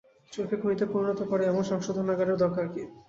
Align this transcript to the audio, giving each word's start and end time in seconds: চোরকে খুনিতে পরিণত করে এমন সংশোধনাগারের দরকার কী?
চোরকে 0.31 0.55
খুনিতে 0.61 0.85
পরিণত 0.87 1.19
করে 1.29 1.43
এমন 1.45 1.63
সংশোধনাগারের 1.71 2.41
দরকার 2.43 2.65
কী? 2.73 2.81